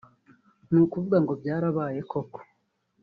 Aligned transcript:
ni 0.71 0.79
ukuvuga 0.83 1.17
ngo 1.23 1.33
‘byarabaye 1.41 1.99
koko’ 2.11 2.39